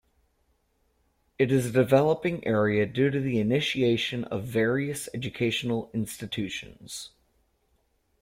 [1.37, 7.11] It is a developing area due to the initiation of various educational institutions.